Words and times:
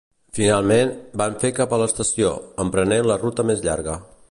Finalment, 0.35 0.93
vam 1.23 1.35
fer 1.43 1.51
cap 1.59 1.77
a 1.77 1.79
l'estació, 1.83 2.33
emprenent 2.65 3.13
la 3.13 3.21
ruta 3.27 3.49
més 3.51 3.65
llarga 3.69 3.99